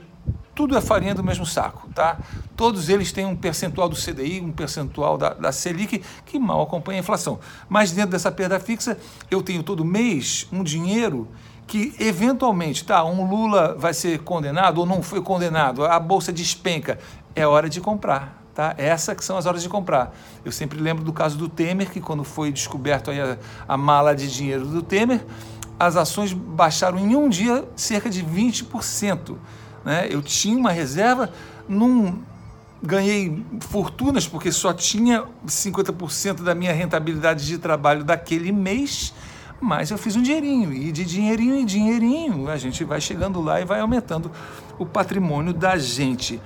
tudo 0.58 0.76
é 0.76 0.82
farinha 0.82 1.14
do 1.14 1.24
mesmo 1.24 1.46
saco, 1.46 1.88
tá? 1.94 2.18
Todos 2.56 2.90
eles 2.90 3.12
têm 3.12 3.28
um 3.28 3.36
percentual 3.36 3.88
do 3.88 3.96
CDI, 3.96 4.42
um 4.42 4.52
percentual 4.52 5.16
da, 5.16 5.30
da 5.30 5.52
Selic, 5.52 6.04
que 6.26 6.40
mal 6.40 6.64
acompanha 6.64 6.98
a 6.98 7.02
inflação. 7.02 7.40
Mas 7.70 7.92
dentro 7.92 8.10
dessa 8.10 8.32
perda 8.32 8.60
fixa, 8.60 8.98
eu 9.30 9.44
tenho 9.44 9.62
todo 9.62 9.86
mês 9.86 10.48
um 10.52 10.64
dinheiro 10.64 11.28
que 11.68 11.94
eventualmente, 12.00 12.84
tá, 12.84 13.06
um 13.06 13.30
Lula 13.30 13.76
vai 13.78 13.94
ser 13.94 14.24
condenado 14.24 14.80
ou 14.80 14.86
não 14.88 15.04
foi 15.04 15.22
condenado, 15.22 15.86
a 15.86 16.00
bolsa 16.00 16.34
despenca, 16.34 16.98
é 17.36 17.46
hora 17.46 17.70
de 17.70 17.80
comprar. 17.80 18.44
Tá? 18.56 18.74
Essas 18.80 19.16
que 19.16 19.24
são 19.24 19.38
as 19.38 19.46
horas 19.46 19.62
de 19.62 19.70
comprar. 19.70 20.12
Eu 20.44 20.52
sempre 20.52 20.80
lembro 20.80 21.04
do 21.04 21.14
caso 21.14 21.38
do 21.38 21.48
Temer, 21.48 21.92
que 21.92 22.02
quando 22.02 22.24
foi 22.24 22.52
descoberto 22.52 23.12
a, 23.12 23.38
a 23.72 23.78
mala 23.78 24.16
de 24.16 24.28
dinheiro 24.28 24.66
do 24.66 24.82
Temer, 24.82 25.24
as 25.80 25.96
ações 25.96 26.34
baixaram 26.34 26.98
em 26.98 27.16
um 27.16 27.30
dia 27.30 27.64
cerca 27.76 28.10
de 28.10 28.24
20%. 28.26 29.38
Né? 29.88 30.10
Eu 30.12 30.22
tinha 30.22 30.58
uma 30.58 30.70
reserva, 30.70 31.32
não 31.66 32.20
ganhei 32.84 33.42
fortunas 33.62 34.28
porque 34.28 34.52
só 34.52 34.74
tinha 34.74 35.24
50% 35.48 36.44
da 36.44 36.54
minha 36.54 36.74
rentabilidade 36.74 37.46
de 37.46 37.58
trabalho 37.58 38.04
daquele 38.04 38.52
mês, 38.52 39.14
mas 39.62 39.90
eu 39.90 39.98
fiz 39.98 40.18
um 40.18 40.22
dinheirinho 40.22 40.74
e 40.74 40.92
de 40.92 41.06
dinheirinho 41.06 41.56
em 41.56 41.66
dinheirinho 41.66 42.50
a 42.50 42.58
gente 42.58 42.84
vai 42.84 43.00
chegando 43.00 43.42
lá 43.42 43.62
e 43.62 43.66
vai 43.66 43.80
aumentando 43.80 44.30
o 44.78 44.86
patrimônio 44.86 45.54
da 45.54 45.78
gente. 45.78 46.42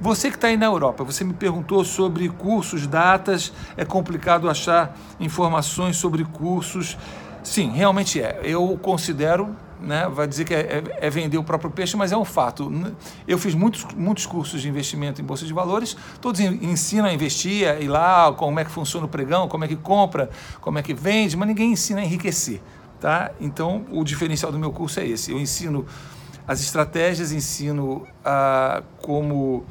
Você 0.00 0.30
que 0.30 0.36
está 0.36 0.46
aí 0.46 0.56
na 0.56 0.66
Europa, 0.66 1.02
você 1.02 1.24
me 1.24 1.34
perguntou 1.34 1.84
sobre 1.84 2.28
cursos, 2.28 2.86
datas, 2.86 3.52
é 3.76 3.84
complicado 3.84 4.48
achar 4.48 4.96
informações 5.18 5.96
sobre 5.96 6.24
cursos. 6.24 6.96
Sim, 7.42 7.72
realmente 7.72 8.20
é. 8.20 8.40
Eu 8.44 8.78
considero 8.80 9.56
né, 9.84 10.08
vai 10.08 10.26
dizer 10.26 10.44
que 10.44 10.54
é, 10.54 10.60
é, 10.60 11.06
é, 11.06 11.10
vender 11.10 11.38
o 11.38 11.44
próprio 11.44 11.70
peixe, 11.70 11.96
mas 11.96 12.12
é 12.12 12.16
um 12.16 12.24
fato. 12.24 12.72
Eu 13.26 13.38
fiz 13.38 13.54
muitos, 13.54 13.84
muitos 13.94 14.26
cursos 14.26 14.62
de 14.62 14.68
investimento 14.68 15.20
em 15.20 15.24
bolsa 15.24 15.46
de 15.46 15.52
valores, 15.52 15.96
todos 16.20 16.40
ensinam 16.40 17.06
a 17.06 17.12
investir, 17.12 17.68
a 17.68 17.78
ir 17.78 17.88
lá, 17.88 18.32
como 18.32 18.58
é 18.58 18.64
que 18.64 18.70
funciona 18.70 19.06
o 19.06 19.08
pregão, 19.08 19.48
como 19.48 19.64
é 19.64 19.68
que 19.68 19.76
compra, 19.76 20.30
como 20.60 20.78
é 20.78 20.82
que 20.82 20.94
vende, 20.94 21.36
mas 21.36 21.48
ninguém 21.48 21.72
ensina 21.72 22.00
a 22.00 22.04
enriquecer. 22.04 22.60
Tá? 23.00 23.30
Então, 23.40 23.84
o 23.90 24.02
diferencial 24.02 24.50
do 24.50 24.58
meu 24.58 24.72
curso 24.72 24.98
é 24.98 25.06
esse. 25.06 25.30
Eu 25.30 25.38
ensino 25.38 25.86
as 26.48 26.60
estratégias, 26.60 27.32
ensino 27.32 28.06
a 28.24 28.82
como 29.02 29.64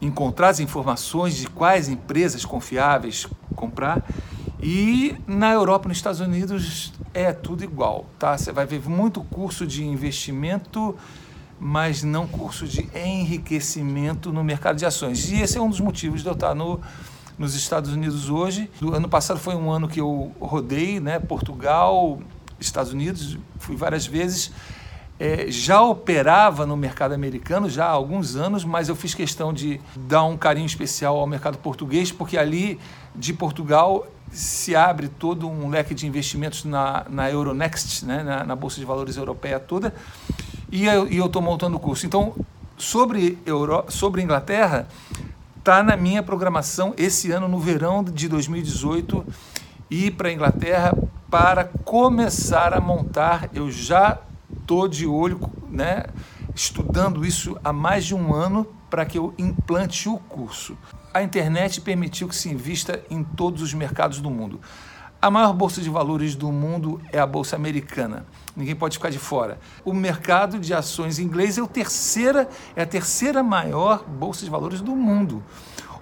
encontrar 0.00 0.50
as 0.50 0.60
informações 0.60 1.36
de 1.36 1.48
quais 1.48 1.88
empresas 1.88 2.44
confiáveis 2.44 3.26
comprar 3.56 4.04
e 4.60 5.16
na 5.26 5.52
Europa, 5.52 5.88
nos 5.88 5.98
Estados 5.98 6.20
Unidos, 6.20 6.92
é 7.14 7.32
tudo 7.32 7.62
igual, 7.62 8.06
tá? 8.18 8.36
Você 8.36 8.50
vai 8.50 8.66
ver 8.66 8.80
muito 8.88 9.22
curso 9.22 9.66
de 9.66 9.84
investimento, 9.84 10.96
mas 11.60 12.02
não 12.02 12.26
curso 12.26 12.66
de 12.66 12.88
enriquecimento 12.94 14.32
no 14.32 14.42
mercado 14.42 14.76
de 14.76 14.84
ações. 14.84 15.30
E 15.30 15.40
esse 15.40 15.58
é 15.58 15.60
um 15.60 15.70
dos 15.70 15.80
motivos 15.80 16.22
de 16.22 16.28
eu 16.28 16.32
estar 16.32 16.54
no, 16.54 16.80
nos 17.38 17.54
Estados 17.54 17.92
Unidos 17.92 18.28
hoje. 18.28 18.68
Do 18.80 18.94
ano 18.94 19.08
passado 19.08 19.38
foi 19.38 19.54
um 19.54 19.70
ano 19.70 19.86
que 19.86 20.00
eu 20.00 20.32
rodei, 20.40 20.98
né? 20.98 21.20
Portugal, 21.20 22.18
Estados 22.58 22.92
Unidos, 22.92 23.38
fui 23.58 23.76
várias 23.76 24.06
vezes. 24.06 24.50
É, 25.20 25.50
já 25.50 25.80
operava 25.82 26.64
no 26.64 26.76
mercado 26.76 27.12
americano 27.12 27.68
já 27.68 27.86
há 27.86 27.90
alguns 27.90 28.36
anos, 28.36 28.64
mas 28.64 28.88
eu 28.88 28.94
fiz 28.94 29.14
questão 29.14 29.52
de 29.52 29.80
dar 29.96 30.24
um 30.24 30.36
carinho 30.36 30.66
especial 30.66 31.16
ao 31.16 31.26
mercado 31.26 31.58
português, 31.58 32.12
porque 32.12 32.36
ali 32.36 32.78
de 33.16 33.32
Portugal 33.32 34.06
se 34.30 34.76
abre 34.76 35.08
todo 35.08 35.48
um 35.48 35.68
leque 35.68 35.94
de 35.94 36.06
investimentos 36.06 36.64
na, 36.64 37.06
na 37.08 37.30
Euronext, 37.30 38.04
né, 38.04 38.22
na, 38.22 38.44
na 38.44 38.56
Bolsa 38.56 38.78
de 38.78 38.84
Valores 38.84 39.16
Europeia 39.16 39.58
toda, 39.58 39.94
e 40.70 40.84
eu 40.84 41.26
estou 41.26 41.40
montando 41.40 41.76
o 41.76 41.80
curso. 41.80 42.06
Então, 42.06 42.34
sobre, 42.76 43.38
Euro, 43.46 43.84
sobre 43.88 44.22
Inglaterra, 44.22 44.86
está 45.58 45.82
na 45.82 45.96
minha 45.96 46.22
programação 46.22 46.94
esse 46.96 47.32
ano, 47.32 47.48
no 47.48 47.58
verão 47.58 48.04
de 48.04 48.28
2018, 48.28 49.26
ir 49.90 50.12
para 50.12 50.28
a 50.28 50.32
Inglaterra 50.32 50.96
para 51.30 51.64
começar 51.64 52.74
a 52.74 52.80
montar. 52.80 53.48
Eu 53.54 53.70
já 53.70 54.18
estou 54.60 54.86
de 54.86 55.06
olho, 55.06 55.40
né, 55.70 56.04
estudando 56.54 57.24
isso 57.24 57.56
há 57.64 57.72
mais 57.72 58.04
de 58.04 58.14
um 58.14 58.34
ano 58.34 58.66
para 58.90 59.04
que 59.04 59.18
eu 59.18 59.34
implante 59.38 60.08
o 60.08 60.18
curso 60.18 60.76
a 61.12 61.22
internet 61.22 61.80
permitiu 61.80 62.28
que 62.28 62.36
se 62.36 62.48
invista 62.48 63.02
em 63.10 63.22
todos 63.22 63.62
os 63.62 63.74
mercados 63.74 64.20
do 64.20 64.30
mundo. 64.30 64.60
A 65.20 65.30
maior 65.30 65.52
bolsa 65.52 65.80
de 65.80 65.90
valores 65.90 66.36
do 66.36 66.52
mundo 66.52 67.00
é 67.12 67.18
a 67.18 67.26
bolsa 67.26 67.56
americana. 67.56 68.24
Ninguém 68.54 68.76
pode 68.76 68.96
ficar 68.96 69.10
de 69.10 69.18
fora. 69.18 69.58
O 69.84 69.92
mercado 69.92 70.60
de 70.60 70.72
ações 70.72 71.18
inglês 71.18 71.58
é, 71.58 71.62
o 71.62 71.66
terceira, 71.66 72.48
é 72.76 72.82
a 72.82 72.86
terceira 72.86 73.42
maior 73.42 74.04
bolsa 74.04 74.44
de 74.44 74.50
valores 74.50 74.80
do 74.80 74.94
mundo. 74.94 75.42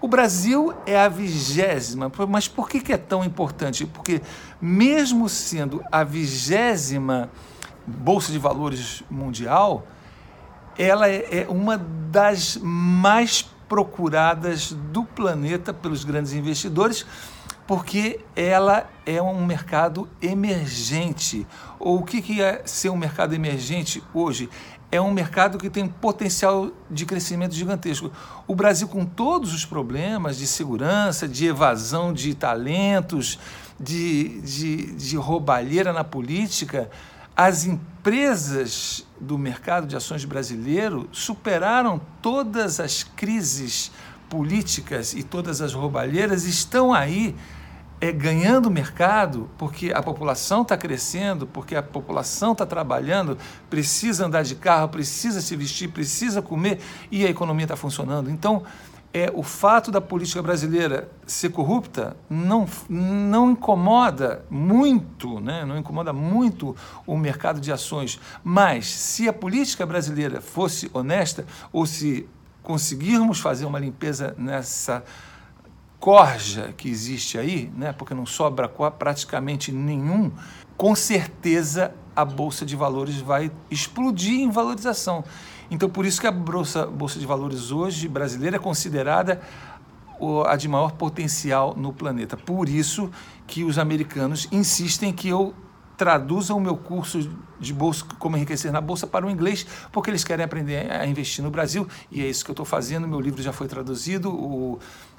O 0.02 0.06
Brasil 0.06 0.74
é 0.84 1.00
a 1.00 1.08
vigésima. 1.08 2.12
Mas 2.28 2.46
por 2.46 2.68
que, 2.68 2.78
que 2.78 2.92
é 2.92 2.98
tão 2.98 3.24
importante? 3.24 3.86
Porque, 3.86 4.20
mesmo 4.60 5.30
sendo 5.30 5.82
a 5.90 6.04
vigésima 6.04 7.30
bolsa 7.86 8.30
de 8.30 8.38
valores 8.38 9.02
mundial, 9.10 9.86
ela 10.76 11.08
é, 11.08 11.40
é 11.40 11.46
uma 11.48 11.78
das 11.78 12.58
mais 12.58 13.48
procuradas 13.68 14.72
do 14.72 15.04
planeta 15.04 15.72
pelos 15.72 16.04
grandes 16.04 16.32
investidores, 16.32 17.06
porque 17.66 18.20
ela 18.34 18.88
é 19.04 19.20
um 19.20 19.44
mercado 19.44 20.08
emergente. 20.22 21.46
O 21.78 22.02
que 22.02 22.40
é 22.40 22.62
ser 22.64 22.90
um 22.90 22.96
mercado 22.96 23.34
emergente 23.34 24.02
hoje? 24.14 24.48
É 24.90 25.00
um 25.00 25.10
mercado 25.10 25.58
que 25.58 25.68
tem 25.68 25.88
potencial 25.88 26.70
de 26.88 27.04
crescimento 27.04 27.54
gigantesco. 27.54 28.10
O 28.46 28.54
Brasil, 28.54 28.86
com 28.86 29.04
todos 29.04 29.52
os 29.52 29.64
problemas 29.64 30.38
de 30.38 30.46
segurança, 30.46 31.26
de 31.26 31.46
evasão 31.46 32.12
de 32.12 32.34
talentos, 32.34 33.36
de, 33.80 34.40
de, 34.42 34.92
de 34.94 35.16
roubalheira 35.16 35.92
na 35.92 36.04
política, 36.04 36.88
as 37.36 37.66
empresas 37.66 39.06
do 39.20 39.36
mercado 39.36 39.86
de 39.86 39.94
ações 39.94 40.24
brasileiro 40.24 41.06
superaram 41.12 42.00
todas 42.22 42.80
as 42.80 43.02
crises 43.04 43.92
políticas 44.28 45.12
e 45.12 45.22
todas 45.22 45.60
as 45.60 45.74
roubalheiras, 45.74 46.44
estão 46.44 46.94
aí 46.94 47.36
é, 48.00 48.10
ganhando 48.10 48.70
mercado 48.70 49.50
porque 49.58 49.92
a 49.94 50.02
população 50.02 50.62
está 50.62 50.76
crescendo, 50.76 51.46
porque 51.46 51.76
a 51.76 51.82
população 51.82 52.52
está 52.52 52.64
trabalhando, 52.64 53.38
precisa 53.68 54.26
andar 54.26 54.42
de 54.42 54.54
carro, 54.54 54.88
precisa 54.88 55.40
se 55.40 55.54
vestir, 55.56 55.88
precisa 55.88 56.40
comer 56.40 56.80
e 57.10 57.26
a 57.26 57.30
economia 57.30 57.64
está 57.64 57.76
funcionando. 57.76 58.30
Então, 58.30 58.64
é, 59.16 59.32
o 59.32 59.42
fato 59.42 59.90
da 59.90 59.98
política 59.98 60.42
brasileira 60.42 61.10
ser 61.26 61.48
corrupta 61.48 62.14
não, 62.28 62.68
não 62.86 63.52
incomoda 63.52 64.44
muito, 64.50 65.40
né? 65.40 65.64
não 65.64 65.78
incomoda 65.78 66.12
muito 66.12 66.76
o 67.06 67.16
mercado 67.16 67.58
de 67.58 67.72
ações. 67.72 68.20
Mas 68.44 68.84
se 68.86 69.26
a 69.26 69.32
política 69.32 69.86
brasileira 69.86 70.42
fosse 70.42 70.90
honesta, 70.92 71.46
ou 71.72 71.86
se 71.86 72.28
conseguirmos 72.62 73.40
fazer 73.40 73.64
uma 73.64 73.78
limpeza 73.78 74.34
nessa 74.36 75.02
corja 75.98 76.74
que 76.76 76.86
existe 76.86 77.38
aí, 77.38 77.72
né? 77.74 77.94
porque 77.94 78.12
não 78.12 78.26
sobra 78.26 78.68
praticamente 78.68 79.72
nenhum, 79.72 80.30
com 80.76 80.94
certeza 80.94 81.94
a 82.14 82.22
Bolsa 82.22 82.66
de 82.66 82.76
Valores 82.76 83.16
vai 83.16 83.50
explodir 83.70 84.40
em 84.40 84.50
valorização. 84.50 85.24
Então, 85.70 85.88
por 85.88 86.06
isso 86.06 86.20
que 86.20 86.26
a 86.26 86.32
Bolsa, 86.32 86.86
Bolsa 86.86 87.18
de 87.18 87.26
Valores 87.26 87.70
hoje 87.70 88.08
brasileira 88.08 88.56
é 88.56 88.58
considerada 88.58 89.40
a 90.46 90.56
de 90.56 90.68
maior 90.68 90.92
potencial 90.92 91.74
no 91.76 91.92
planeta. 91.92 92.36
Por 92.36 92.68
isso 92.68 93.10
que 93.46 93.64
os 93.64 93.78
americanos 93.78 94.48
insistem 94.50 95.12
que 95.12 95.28
eu 95.28 95.54
traduza 95.96 96.54
o 96.54 96.60
meu 96.60 96.76
curso 96.76 97.30
de 97.58 97.72
bolsa 97.72 98.04
como 98.18 98.36
enriquecer 98.36 98.70
na 98.70 98.80
bolsa 98.80 99.06
para 99.06 99.26
o 99.26 99.30
inglês, 99.30 99.66
porque 99.90 100.10
eles 100.10 100.24
querem 100.24 100.44
aprender 100.44 100.90
a 100.90 101.06
investir 101.06 101.42
no 101.42 101.50
Brasil 101.50 101.88
e 102.10 102.22
é 102.22 102.28
isso 102.28 102.44
que 102.44 102.50
eu 102.50 102.54
estou 102.54 102.66
fazendo. 102.66 103.08
Meu 103.08 103.20
livro 103.20 103.42
já 103.42 103.52
foi 103.52 103.66
traduzido, 103.66 104.30
o 104.30 104.78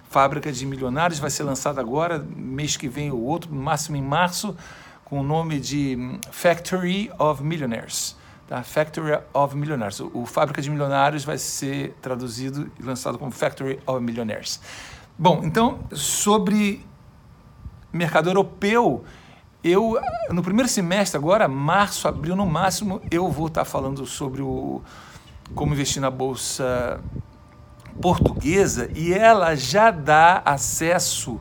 Fábrica 0.10 0.51
de 0.51 0.66
Milionários 0.66 1.20
vai 1.20 1.30
ser 1.30 1.44
lançado 1.44 1.80
agora, 1.80 2.20
mês 2.36 2.77
que 2.77 2.88
vem 2.88 3.12
ou 3.12 3.22
outro, 3.22 3.54
no 3.54 3.62
máximo 3.62 3.98
em 3.98 4.04
março, 4.04 4.56
com 5.04 5.20
o 5.20 5.24
nome 5.24 5.60
de 5.60 6.20
Factory 6.32 7.12
of 7.18 7.44
Millionaires 7.44 8.16
da 8.48 8.63
Factory 8.63 9.20
of 9.34 9.56
Millionaires. 9.56 10.00
O, 10.00 10.12
o 10.13 10.25
Fábrica 10.25 10.62
de 10.62 10.70
Milionários 10.70 11.25
vai 11.25 11.38
ser 11.38 11.96
traduzido 12.01 12.72
e 12.80 12.84
lançado 12.84 13.18
como 13.18 13.32
Factory 13.32 13.80
of 13.86 14.01
Millionaires. 14.01 14.60
Bom, 15.18 15.42
então, 15.44 15.80
sobre 15.92 16.86
mercado 17.92 18.30
europeu, 18.30 19.04
eu, 19.63 20.00
no 20.30 20.42
primeiro 20.42 20.70
semestre 20.70 21.18
agora, 21.18 21.48
março, 21.48 22.08
abril 22.08 22.36
no 22.36 22.46
máximo, 22.46 23.01
eu 23.12 23.30
vou 23.30 23.48
estar 23.48 23.66
falando 23.66 24.06
sobre 24.06 24.42
o, 24.42 24.82
como 25.54 25.74
investir 25.74 26.01
na 26.01 26.10
bolsa 26.10 27.01
portuguesa 28.01 28.89
e 28.96 29.13
ela 29.13 29.56
já 29.56 29.92
dá 29.92 30.42
acesso 30.46 31.39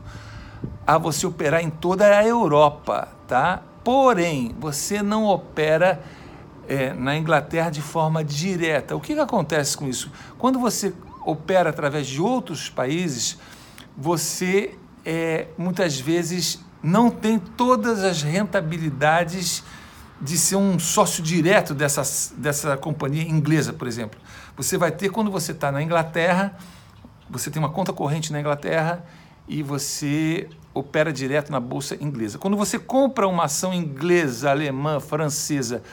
a 0.85 0.97
você 0.97 1.27
operar 1.27 1.61
em 1.61 1.69
toda 1.69 2.05
a 2.05 2.25
Europa, 2.25 3.09
tá? 3.27 3.61
Porém, 3.83 4.55
você 4.59 5.03
não 5.03 5.25
opera 5.25 6.01
é, 6.67 6.93
na 6.93 7.17
Inglaterra 7.17 7.69
de 7.69 7.81
forma 7.81 8.23
direta. 8.23 8.95
O 8.95 9.01
que, 9.01 9.13
que 9.13 9.19
acontece 9.19 9.77
com 9.77 9.87
isso? 9.87 10.11
Quando 10.37 10.59
você 10.59 10.93
opera 11.25 11.69
através 11.69 12.07
de 12.07 12.21
outros 12.21 12.69
países, 12.69 13.37
você 13.95 14.77
é, 15.05 15.47
muitas 15.57 15.99
vezes 15.99 16.63
não 16.81 17.09
tem 17.09 17.39
todas 17.39 18.03
as 18.03 18.21
rentabilidades 18.21 19.63
de 20.19 20.37
ser 20.37 20.55
um 20.55 20.79
sócio 20.79 21.21
direto 21.21 21.73
dessa, 21.73 22.01
dessa 22.37 22.75
companhia 22.77 23.23
inglesa, 23.23 23.71
por 23.73 23.87
exemplo. 23.87 24.19
Você 24.55 24.77
vai 24.77 24.91
ter 24.91 25.09
quando 25.09 25.29
você 25.29 25.51
está 25.51 25.71
na 25.71 25.81
Inglaterra, 25.81 26.57
você 27.29 27.51
tem 27.51 27.61
uma 27.61 27.69
conta 27.69 27.93
corrente 27.93 28.31
na 28.31 28.39
Inglaterra 28.39 29.03
e 29.47 29.61
você 29.61 30.49
opera 30.73 31.11
direto 31.11 31.51
na 31.51 31.59
bolsa 31.59 31.95
inglesa. 32.01 32.37
Quando 32.37 32.57
você 32.57 32.77
compra 32.77 33.27
uma 33.27 33.45
ação 33.45 33.73
inglesa, 33.73 34.49
alemã, 34.49 34.99
francesa, 34.99 35.83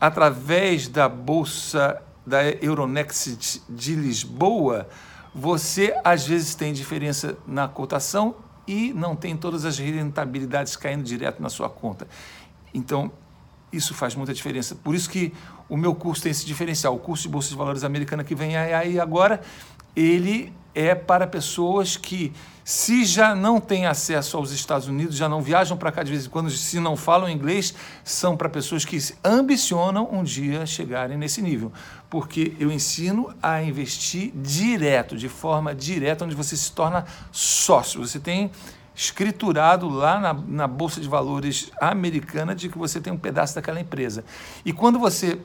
através 0.00 0.88
da 0.88 1.08
bolsa 1.08 2.02
da 2.26 2.44
Euronext 2.44 3.62
de 3.68 3.94
Lisboa, 3.94 4.88
você 5.34 5.98
às 6.04 6.26
vezes 6.26 6.54
tem 6.54 6.72
diferença 6.72 7.36
na 7.46 7.68
cotação 7.68 8.34
e 8.66 8.92
não 8.92 9.14
tem 9.14 9.36
todas 9.36 9.64
as 9.64 9.78
rentabilidades 9.78 10.74
caindo 10.74 11.04
direto 11.04 11.40
na 11.40 11.48
sua 11.48 11.70
conta. 11.70 12.08
Então, 12.74 13.12
isso 13.72 13.94
faz 13.94 14.14
muita 14.14 14.34
diferença. 14.34 14.74
Por 14.74 14.94
isso 14.94 15.08
que 15.08 15.32
o 15.68 15.76
meu 15.76 15.94
curso 15.94 16.22
tem 16.22 16.30
esse 16.30 16.46
diferencial. 16.46 16.94
O 16.94 16.98
curso 16.98 17.24
de 17.24 17.28
Bolsa 17.28 17.48
de 17.50 17.56
Valores 17.56 17.84
americana 17.84 18.24
que 18.24 18.34
vem 18.34 18.56
aí 18.56 18.98
agora, 18.98 19.40
ele 19.94 20.52
é 20.76 20.94
para 20.94 21.26
pessoas 21.26 21.96
que, 21.96 22.34
se 22.62 23.06
já 23.06 23.34
não 23.34 23.58
têm 23.58 23.86
acesso 23.86 24.36
aos 24.36 24.50
Estados 24.50 24.86
Unidos, 24.86 25.16
já 25.16 25.26
não 25.26 25.40
viajam 25.40 25.74
para 25.74 25.90
cá 25.90 26.02
de 26.02 26.10
vez 26.10 26.26
em 26.26 26.28
quando, 26.28 26.50
se 26.50 26.78
não 26.78 26.98
falam 26.98 27.30
inglês, 27.30 27.74
são 28.04 28.36
para 28.36 28.50
pessoas 28.50 28.84
que 28.84 28.98
ambicionam 29.24 30.06
um 30.12 30.22
dia 30.22 30.66
chegarem 30.66 31.16
nesse 31.16 31.40
nível. 31.40 31.72
Porque 32.10 32.54
eu 32.60 32.70
ensino 32.70 33.34
a 33.42 33.62
investir 33.62 34.30
direto, 34.34 35.16
de 35.16 35.30
forma 35.30 35.74
direta, 35.74 36.26
onde 36.26 36.34
você 36.34 36.54
se 36.54 36.70
torna 36.72 37.06
sócio. 37.32 38.06
Você 38.06 38.20
tem 38.20 38.50
escriturado 38.94 39.88
lá 39.88 40.20
na, 40.20 40.34
na 40.34 40.66
Bolsa 40.66 41.00
de 41.00 41.08
Valores 41.08 41.70
americana 41.80 42.54
de 42.54 42.68
que 42.68 42.76
você 42.76 43.00
tem 43.00 43.10
um 43.10 43.18
pedaço 43.18 43.54
daquela 43.54 43.80
empresa. 43.80 44.22
E 44.62 44.74
quando 44.74 44.98
você 44.98 45.38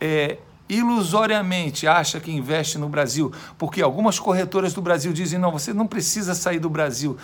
é, 0.00 0.38
ilusoriamente 0.68 1.86
acha 1.86 2.18
que 2.20 2.30
investe 2.30 2.78
no 2.78 2.88
Brasil, 2.88 3.32
porque 3.56 3.80
algumas 3.80 4.18
corretoras 4.18 4.72
do 4.72 4.82
Brasil 4.82 5.12
dizem: 5.12 5.38
não, 5.38 5.52
você 5.52 5.72
não 5.72 5.86
precisa 5.86 6.34
sair 6.34 6.58
do 6.58 6.68
Brasil 6.68 7.16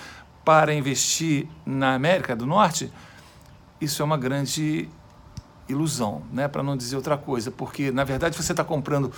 para 0.45 0.75
investir 0.75 1.47
na 1.65 1.95
América 1.95 2.35
do 2.35 2.47
Norte, 2.47 2.93
isso 3.81 4.03
é 4.03 4.05
uma 4.05 4.17
grande 4.17 4.89
ilusão, 5.69 6.23
né? 6.33 6.49
para 6.49 6.63
não 6.63 6.77
dizer 6.77 6.97
outra 6.97 7.17
coisa, 7.17 7.51
porque 7.51 7.91
na 7.91 8.05
verdade 8.05 8.37
você 8.37 8.53
está 8.53 8.65
comprando 8.65 9.13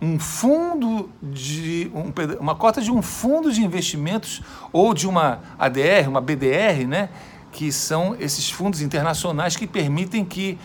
um 0.00 0.18
fundo 0.18 1.10
de 1.22 1.90
um, 1.94 2.12
uma 2.40 2.54
cota 2.54 2.80
de 2.80 2.90
um 2.90 3.02
fundo 3.02 3.52
de 3.52 3.62
investimentos 3.62 4.42
ou 4.72 4.94
de 4.94 5.06
uma 5.06 5.40
ADR, 5.58 6.08
uma 6.08 6.20
BDR, 6.20 6.86
né? 6.86 7.10
que 7.52 7.70
são 7.70 8.16
esses 8.18 8.50
fundos 8.50 8.80
internacionais 8.80 9.56
que 9.56 9.66
permitem 9.66 10.24
que 10.24 10.58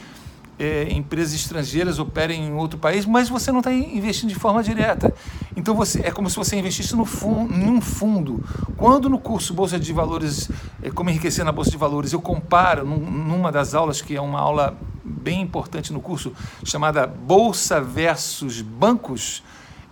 é, 0.57 0.87
empresas 0.91 1.33
estrangeiras 1.33 1.99
operem 1.99 2.47
em 2.47 2.53
outro 2.53 2.79
país, 2.79 3.05
mas 3.05 3.29
você 3.29 3.51
não 3.51 3.59
está 3.59 3.73
investindo 3.73 4.29
de 4.29 4.35
forma 4.35 4.63
direta. 4.63 5.13
Então 5.55 5.75
você 5.75 6.01
é 6.01 6.11
como 6.11 6.29
se 6.29 6.35
você 6.35 6.55
investisse 6.57 6.95
no 6.95 7.05
em 7.51 7.69
um 7.69 7.81
fundo. 7.81 8.43
Quando 8.77 9.09
no 9.09 9.19
curso 9.19 9.53
Bolsa 9.53 9.79
de 9.79 9.91
Valores, 9.91 10.49
é, 10.81 10.89
como 10.89 11.09
enriquecer 11.09 11.43
na 11.43 11.51
Bolsa 11.51 11.71
de 11.71 11.77
Valores, 11.77 12.13
eu 12.13 12.21
comparo 12.21 12.85
num, 12.85 12.97
numa 12.97 13.51
das 13.51 13.73
aulas, 13.73 14.01
que 14.01 14.15
é 14.15 14.21
uma 14.21 14.39
aula 14.39 14.77
bem 15.03 15.41
importante 15.41 15.91
no 15.91 15.99
curso, 15.99 16.31
chamada 16.63 17.05
Bolsa 17.05 17.81
versus 17.81 18.61
Bancos, 18.61 19.43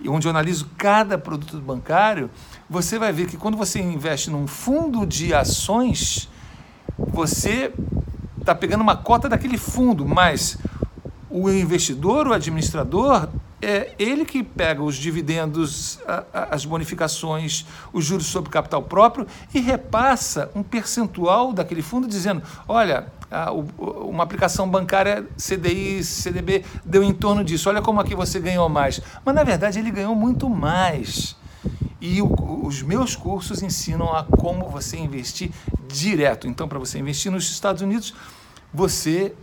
onde 0.07 0.27
eu 0.27 0.31
analiso 0.31 0.69
cada 0.77 1.17
produto 1.17 1.57
bancário, 1.59 2.29
você 2.69 2.99
vai 2.99 3.11
ver 3.11 3.27
que 3.27 3.37
quando 3.37 3.55
você 3.55 3.79
investe 3.79 4.29
num 4.29 4.47
fundo 4.47 5.05
de 5.05 5.33
ações, 5.33 6.29
você 6.97 7.71
está 8.43 8.53
pegando 8.53 8.81
uma 8.81 8.95
cota 8.95 9.29
daquele 9.29 9.57
fundo, 9.57 10.05
mas 10.05 10.57
o 11.29 11.49
investidor, 11.49 12.27
o 12.27 12.33
administrador, 12.33 13.29
é 13.61 13.93
ele 13.97 14.25
que 14.25 14.43
pega 14.43 14.83
os 14.83 14.95
dividendos, 14.95 15.97
as 16.33 16.65
bonificações, 16.65 17.65
os 17.93 18.03
juros 18.03 18.25
sobre 18.25 18.49
capital 18.49 18.83
próprio 18.83 19.25
e 19.53 19.61
repassa 19.61 20.51
um 20.53 20.61
percentual 20.61 21.53
daquele 21.53 21.81
fundo, 21.81 22.05
dizendo: 22.05 22.43
olha, 22.67 23.07
uma 23.77 24.23
aplicação 24.23 24.69
bancária 24.69 25.25
CDI, 25.37 26.03
CDB 26.03 26.65
deu 26.83 27.01
em 27.01 27.13
torno 27.13 27.43
disso, 27.43 27.69
olha 27.69 27.81
como 27.81 28.01
aqui 28.01 28.13
você 28.13 28.39
ganhou 28.39 28.67
mais. 28.67 28.99
Mas 29.23 29.33
na 29.33 29.43
verdade 29.43 29.79
ele 29.79 29.91
ganhou 29.91 30.13
muito 30.13 30.49
mais. 30.49 31.37
E 32.03 32.21
o, 32.21 32.27
os 32.65 32.81
meus 32.81 33.15
cursos 33.15 33.63
ensinam 33.63 34.13
a 34.13 34.25
como 34.25 34.67
você 34.67 34.97
investir 34.97 35.51
direto. 35.87 36.49
Então, 36.49 36.67
para 36.67 36.77
você 36.77 36.99
investir 36.99 37.31
nos 37.31 37.49
Estados 37.49 37.81
Unidos, 37.81 38.13
você 38.73 39.33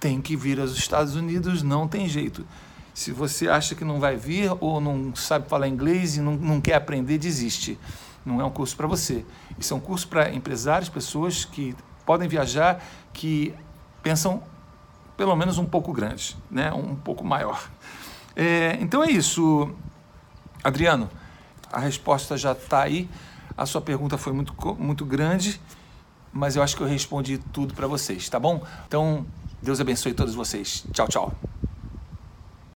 tem 0.00 0.20
que 0.20 0.34
vir 0.34 0.58
aos 0.58 0.72
Estados 0.72 1.14
Unidos, 1.14 1.62
não 1.62 1.86
tem 1.86 2.08
jeito. 2.08 2.44
Se 2.92 3.12
você 3.12 3.48
acha 3.48 3.76
que 3.76 3.84
não 3.84 4.00
vai 4.00 4.16
vir 4.16 4.50
ou 4.58 4.80
não 4.80 5.14
sabe 5.14 5.48
falar 5.48 5.68
inglês 5.68 6.16
e 6.16 6.20
não, 6.20 6.34
não 6.34 6.60
quer 6.60 6.74
aprender, 6.74 7.18
desiste. 7.18 7.78
Não 8.26 8.40
é 8.40 8.44
um 8.44 8.50
curso 8.50 8.76
para 8.76 8.88
você. 8.88 9.24
Isso 9.56 9.72
é 9.72 9.76
um 9.76 9.80
curso 9.80 10.08
para 10.08 10.34
empresários, 10.34 10.88
pessoas 10.88 11.44
que 11.44 11.72
podem 12.04 12.26
viajar, 12.26 12.84
que 13.12 13.54
pensam 14.02 14.42
pelo 15.16 15.36
menos 15.36 15.56
um 15.56 15.64
pouco 15.64 15.92
grande, 15.92 16.36
né? 16.50 16.72
um 16.72 16.96
pouco 16.96 17.24
maior. 17.24 17.70
É, 18.34 18.76
então 18.80 19.04
é 19.04 19.08
isso, 19.08 19.70
Adriano 20.64 21.08
a 21.72 21.80
resposta 21.80 22.36
já 22.36 22.52
está 22.52 22.82
aí. 22.82 23.08
A 23.56 23.66
sua 23.66 23.80
pergunta 23.80 24.16
foi 24.16 24.32
muito, 24.32 24.54
muito 24.78 25.04
grande, 25.04 25.60
mas 26.32 26.56
eu 26.56 26.62
acho 26.62 26.76
que 26.76 26.82
eu 26.82 26.86
respondi 26.86 27.38
tudo 27.52 27.74
para 27.74 27.86
vocês, 27.86 28.28
tá 28.28 28.38
bom? 28.38 28.64
Então, 28.86 29.26
Deus 29.60 29.80
abençoe 29.80 30.14
todos 30.14 30.34
vocês. 30.34 30.84
Tchau, 30.92 31.08
tchau. 31.08 31.57